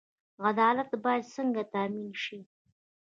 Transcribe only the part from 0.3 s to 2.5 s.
عدالت باید څنګه تامین شي؟